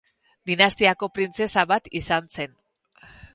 Dinastiako 0.49 1.09
printzesa 1.17 1.67
bat 1.73 1.91
izan 2.01 2.33
zen. 2.39 2.57